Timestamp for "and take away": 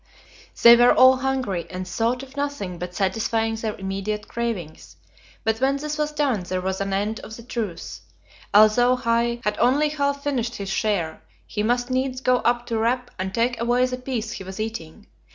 13.19-13.85